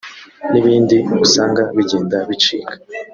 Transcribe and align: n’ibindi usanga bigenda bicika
n’ibindi 0.51 0.97
usanga 1.25 1.61
bigenda 1.75 2.17
bicika 2.29 2.73